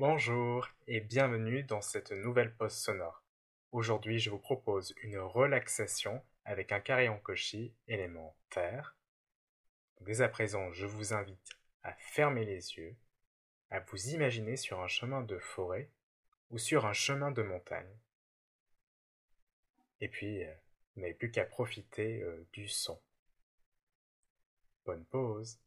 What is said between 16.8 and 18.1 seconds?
un chemin de montagne.